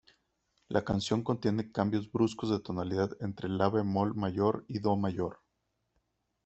La 0.67 0.83
canción 0.83 1.21
contiene 1.23 1.71
cambios 1.71 2.11
bruscos 2.11 2.49
de 2.49 2.59
tonalidad 2.59 3.11
entre 3.21 3.49
la 3.49 3.69
bemol 3.69 4.15
mayor 4.15 4.65
y 4.67 4.79
do 4.79 4.95
mayor. 4.97 5.41